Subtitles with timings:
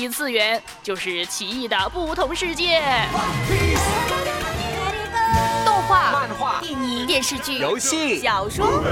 [0.00, 2.80] 异次元，就是奇异的不同世界。
[5.62, 8.82] 动画、漫画、电影、电视剧、游戏、小说。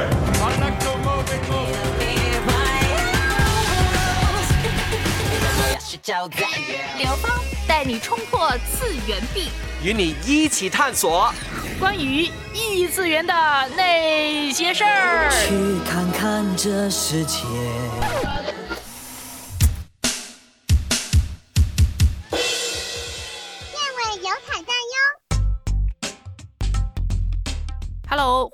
[6.98, 9.48] 刘芳带你冲破次元壁，
[9.82, 11.32] 与你一起探索
[11.80, 13.32] 关于异次元的
[13.74, 15.30] 那些事儿。
[15.30, 17.44] 去看看这世界。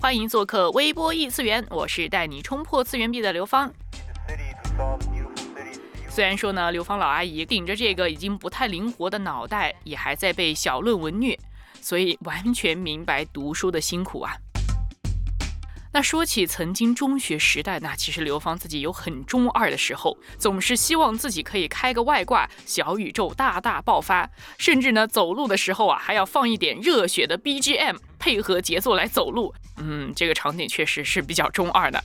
[0.05, 3.73] 欢迎做客微波异次元，我是带你冲破次元壁的刘芳。
[6.11, 11.39] 虽然说呢，刘芳老阿姨顶着这个已经不太灵活的脑袋，也还在被小论文虐，
[11.81, 14.37] 所以完全明白读书的辛苦啊。
[15.95, 24.29] 那说起曾经中学时代，那其实刘芳自己有很中二的时候，总是希望自己可以开个外挂，小宇宙大大爆发，
[24.59, 29.55] 甚至呢走路的时候啊还要放一点热血的 BGM 配合节奏来走路。
[29.77, 32.03] 嗯，这个场景确实是比较中二的。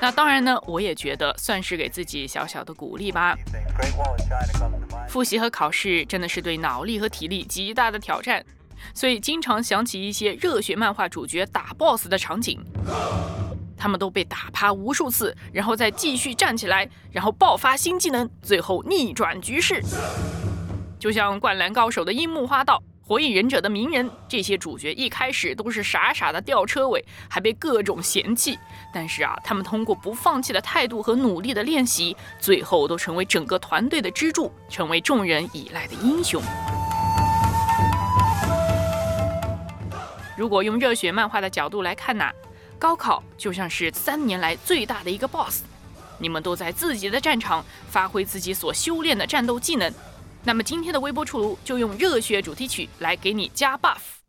[0.00, 3.36] 那当然呢，我也觉得算是给自己小小的鼓励吧。
[5.08, 8.44] 复习和考试真的是对脑力和体力极大的挑战，
[8.94, 12.64] 所以经常想起一些热血漫画主角打 BOSS 的场景，
[13.76, 19.82] 他们都被打趴无数次，然后再继续站起来，然后爆发新技能，最后逆转局势。
[21.00, 22.80] 就像《灌篮高手》的樱木花道。
[23.06, 28.58] 火影忍者的鸣人，这些主角一开始都是傻傻的吊车尾，还被各种嫌弃。
[28.94, 36.42] 但是啊，他们通过不放弃的态度和努力的练习，最后都成为整个团队的支柱，成为众人依赖的英雄。
[40.34, 42.32] 如果用热血漫画的角度来看呐，
[42.78, 45.62] 高考就像是三年来最大的一个 BOSS，
[46.18, 49.92] 你们都在自己的战场发挥自己所修炼的战斗技能。
[50.44, 54.23] 那么今天的微波出炉就用热血主题曲来给你加 buff。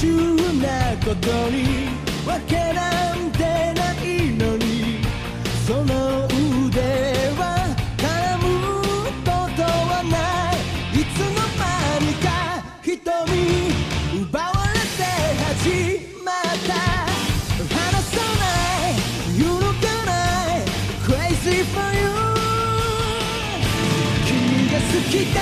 [0.00, 0.08] 中
[0.62, 1.90] なことに
[2.26, 3.44] わけなんて
[3.74, 5.04] ないのに
[5.66, 6.80] その腕
[7.36, 7.42] は
[7.98, 8.48] 絡む
[9.22, 10.16] ことはな
[10.54, 11.02] い。
[11.02, 11.68] いつの間
[12.00, 12.26] にか
[12.82, 12.88] 瞳
[14.22, 15.04] 奪われて
[15.44, 15.68] 始
[16.24, 16.32] まっ
[16.66, 16.72] た。
[17.68, 18.42] 離さな
[18.88, 18.96] い
[19.38, 20.08] 揺るがな
[20.56, 20.64] い。
[21.04, 22.08] Crazy for you
[24.24, 24.32] 君
[24.72, 25.38] が好きだ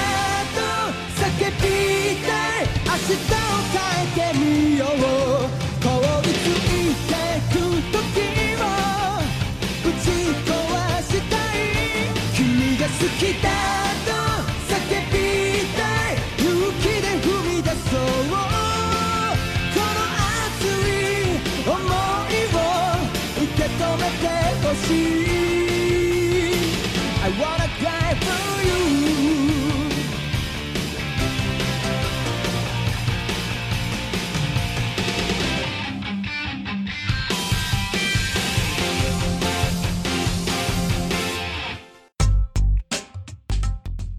[0.56, 0.58] と
[1.22, 1.77] 叫びたい
[3.06, 3.14] 変
[4.02, 4.88] えてみよう
[5.82, 5.86] 凍
[6.22, 7.14] りついて
[7.52, 7.54] く
[7.92, 7.96] 時
[8.56, 8.62] を
[9.82, 10.04] ぶち
[10.44, 10.52] 壊
[11.02, 11.62] したい
[12.34, 13.46] 君が好きだ
[14.04, 14.10] と
[14.68, 14.76] 叫
[15.12, 15.14] び
[15.76, 17.26] たい勇気で踏
[17.56, 18.36] み出そうこ
[19.78, 22.58] の熱い想いを
[23.44, 24.26] 受け止めて
[24.66, 25.37] ほしい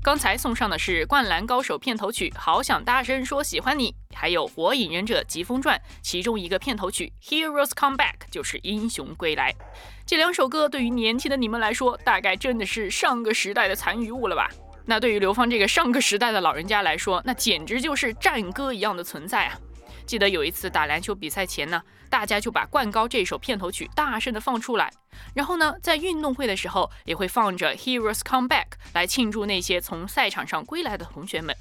[0.10, 9.54] 刚才送上的是《灌篮高手》片头曲《好想大声说喜欢你》，还有《火影忍者疾风传》其中一个片头曲《Heroes Come Back》，就是英雄归来。
[10.08, 14.50] 这两首歌对于年轻的你们来说，大概真的是上个时代的残余物了吧？
[14.86, 19.60] 那对于刘芳这个上个时代的老人家来说，那简直就是战歌一样的存在啊！
[20.10, 24.92] 记得有一次打篮球比赛前呢，大家就把《灌高》这首片头曲大声的放出来，
[25.36, 31.56] 然后呢，在运动会的时候也会放着《Heroes Come Back》来庆祝那些从赛场上归来的同学们。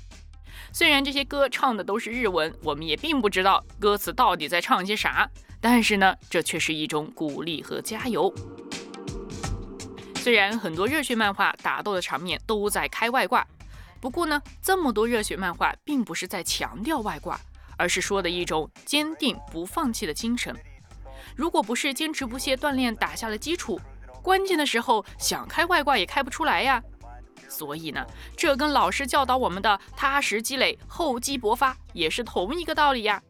[0.73, 5.29] 虽然这些歌唱的都是日文，我们也并不知道歌词到底在唱些啥，
[5.61, 8.35] 但是呢，这却是一种鼓励和加油。
[10.15, 13.47] 虽然很多热血漫画打斗的场面都在开外挂，
[14.01, 17.39] 不过呢，这么多热血漫画并不是在强调外挂，
[17.79, 20.55] 而是说的一种坚定不放弃的精神。
[21.35, 23.81] 如果不是坚持不懈锻炼打下了基础，
[24.23, 26.83] 关键的时候想开外挂也开不出来呀。
[27.49, 28.05] 所以呢，
[28.37, 33.23] 这跟老师教导我们的踏实积累、厚积薄发也是同一个道理呀。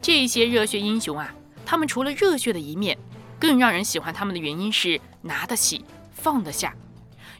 [0.00, 1.32] 这些热血英雄啊，
[1.66, 2.98] 他们除了热血的一面，
[3.38, 6.74] 更让人喜欢他们的原因是拿得起、放得下，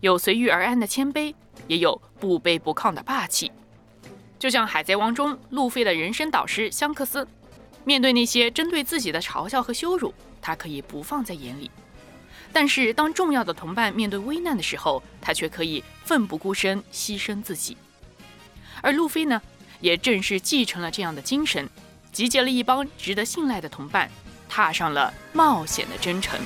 [0.00, 1.34] 有随遇而安的谦卑，
[1.66, 3.50] 也有不卑不亢的霸气。
[4.38, 7.26] 就像《海贼王》中路飞的人生导师香克斯，
[7.84, 11.68] 面对那些针对自己的嘲笑和羞辱，他可以不放在眼里；
[12.52, 17.76] 但是当重要的同伴面对危难的时候，他却可以奋不顾身牺牲自己。
[18.80, 19.42] 而路飞呢，
[19.80, 21.68] 也正是继承了这样的精神，
[22.12, 24.08] 集结了一帮值得信赖的同伴，
[24.48, 26.38] 踏上了冒险的征程。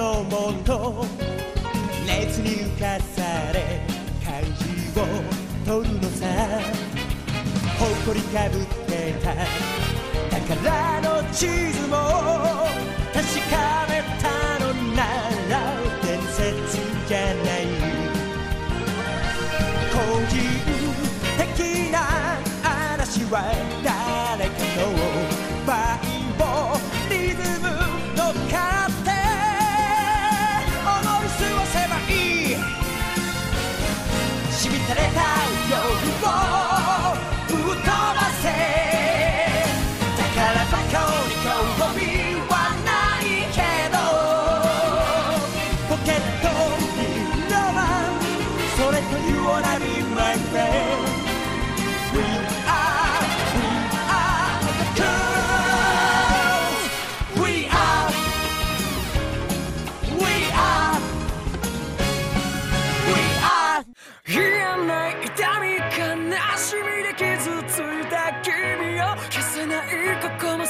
[0.00, 1.04] のもと
[2.06, 3.82] 熱に浮かされ
[4.24, 5.04] 漢字を
[5.66, 6.24] 取るのさ。
[7.78, 9.34] 誇りかぶってた
[10.46, 11.96] 宝の地図も
[13.12, 13.92] 確かめ
[14.22, 14.29] た。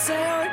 [0.01, 0.50] say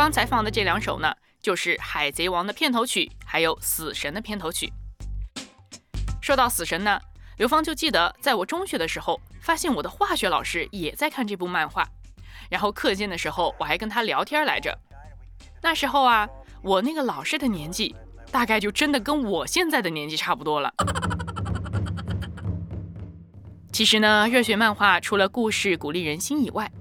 [0.00, 4.72] 刚才放的这两首呢，就是《海贼王》的片头曲，还有《死神》的片头曲。
[6.22, 6.98] 说到《死神》呢，
[7.36, 11.86] 刘芳就记得在我中学的时候，发现我的化学老师也在看这部漫画，
[12.48, 14.74] 然后课间的时候我还跟他聊天来着。
[15.60, 16.26] 那时候啊，
[16.62, 17.94] 我那个老师的年纪，
[18.32, 20.72] 大概就真的跟我现在的年纪差不多了。
[23.70, 26.72] 其实呢，热血漫画除了故事鼓励人心以外，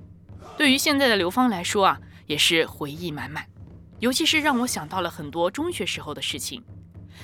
[0.57, 1.99] 对于现在的刘芳来说啊，
[2.29, 3.43] 也是回忆满满，
[3.97, 6.63] 尤其是让我想到了很多中学时候的事情，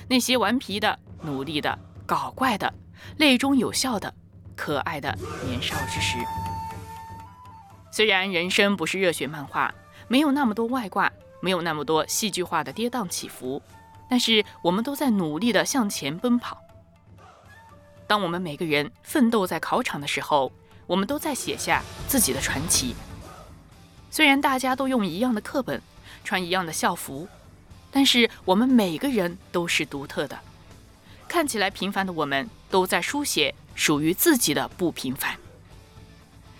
[0.10, 2.74] 那些顽皮的、努力的、搞怪的、
[3.18, 4.12] 泪中有笑的、
[4.56, 6.18] 可爱的年少之时。
[7.92, 9.72] 虽然人生不是热血漫画，
[10.08, 13.62] 没有那么多外挂，没有那么多戏剧化的跌宕起伏，
[14.10, 16.60] 但是我们都在努力地向前奔跑。
[18.08, 20.52] 当我们每个人奋斗在考场的时候，
[20.88, 22.96] 我们都在写下自己的传奇。
[24.16, 25.82] 虽然大家都用一样的课本，
[26.24, 27.28] 穿一样的校服，
[27.92, 30.40] 但是我们每个人都是独特的。
[31.28, 35.36] 看起来平凡的我们，都在书写属于自己的不平凡。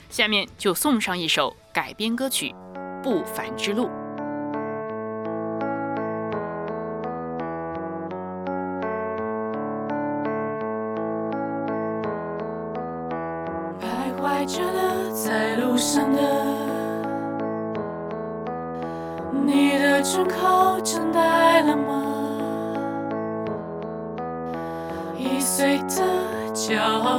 [0.10, 2.54] 下面就送上一首改编歌曲
[3.02, 3.86] 《不凡之路》。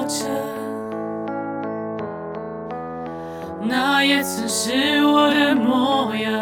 [0.07, 0.25] 着，
[3.63, 6.33] 那也曾是我的模样。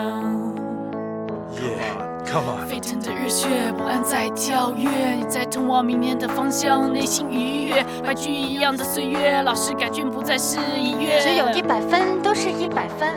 [1.55, 2.67] Yeah, come on.
[2.67, 13.09] 沸腾的热血，不安在跳跃，你在通往明天的方向，内心愉悦，白驹一样的岁月，老师改卷不再是一月，只有一百分都是一百分。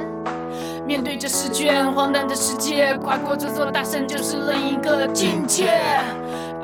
[0.86, 5.66] 面对这试卷，荒诞的世界，跨过这座大山就是另一个境界。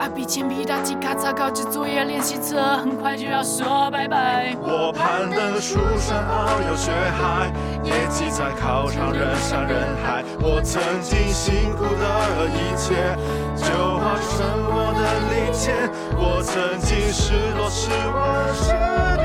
[0.04, 4.54] 啊，笔、铅笔、大记、卡擦、稿纸、作业、练习册，很快就要说拜拜。
[4.62, 7.48] 我攀登书山遨游学海，
[7.86, 10.22] 业绩在考场人山人海。
[10.42, 13.16] 我曾经辛苦的一切，
[13.56, 13.64] 就
[13.98, 14.44] 化成
[14.76, 15.74] 我的利剑。
[16.18, 18.76] 我曾经失落失望，失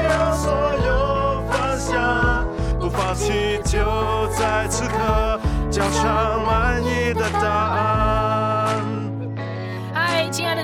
[0.06, 0.47] 掉所
[0.87, 2.47] 有方向，
[2.78, 5.40] 不放弃就在此刻，
[5.73, 7.67] 交上满意的答案。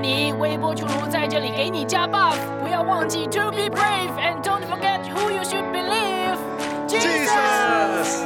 [0.05, 6.37] 你，微波出炉在这里给你加 buff，不要忘记 to be brave and don't forget who you should believe。
[6.87, 8.25] Jesus。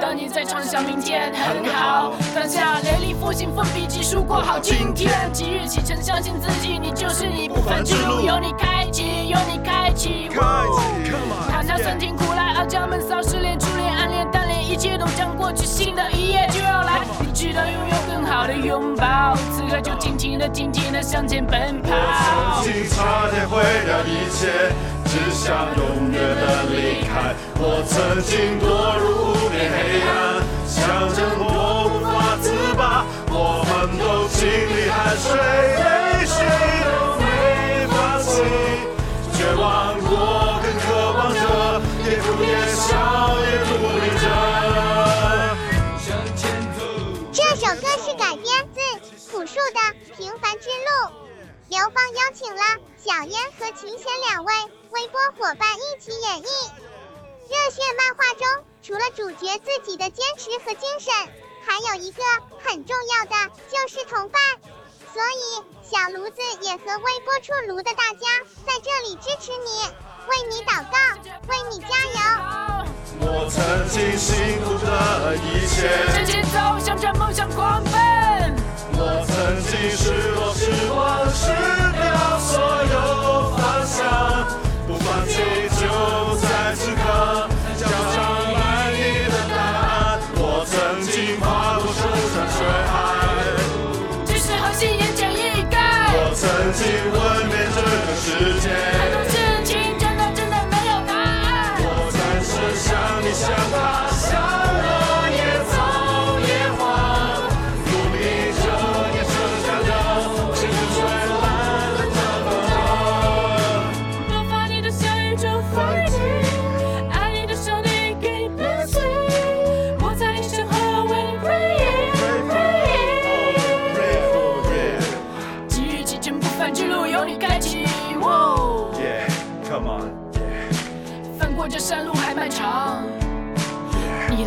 [0.00, 5.12] 当你在畅想明天很好，当下雷厉风行，奋笔疾书过好今天。
[5.32, 10.28] 即日起程，相信自己，你就是你，不凡之路由你开启，由你开启。
[10.28, 10.40] 开
[10.76, 16.48] 启，Come on，看那酸甜苦辣，傲娇闷骚，失恋、初恋、暗恋、单恋，一切都将过去，新的一页
[17.54, 17.70] 想。
[17.70, 21.90] 拥有更好的拥抱，此刻就尽情的、尽情的向前奔跑。
[21.90, 24.72] 我曾经差点毁掉一切，
[25.06, 27.32] 只想永远的离开。
[27.56, 33.06] 我曾经堕入无边黑暗，想挣脱无法自拔。
[33.30, 36.03] 我们都经历汗水
[50.64, 51.10] 之路》，
[51.68, 52.62] 刘芳邀请了
[52.96, 54.54] 小烟和秦贤两位
[54.92, 56.48] 微波伙伴一起演绎。
[57.50, 61.12] 热血漫画中，除了主角自己的坚持和精神，
[61.66, 62.22] 还有一个
[62.64, 64.40] 很重要的就是同伴。
[65.12, 68.26] 所以，小炉子也和微波出炉的大家
[68.66, 69.82] 在这里支持你，
[70.30, 70.96] 为你祷告，
[71.46, 72.86] 为你加油。
[73.20, 76.10] 我曾经辛苦的一切。
[76.10, 78.23] 向前走，向着梦想狂奔。
[79.06, 79.36] 我曾
[79.68, 81.52] 经失落、失望，失
[81.92, 82.02] 掉
[82.40, 82.50] 所
[82.88, 82.96] 有
[83.52, 84.00] 方向，
[84.86, 85.34] 不放弃
[85.76, 85.84] 就
[86.40, 87.04] 在此刻，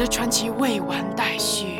[0.08, 1.77] 传奇未完待续。